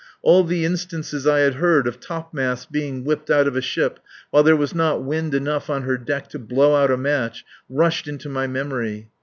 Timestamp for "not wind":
4.73-5.35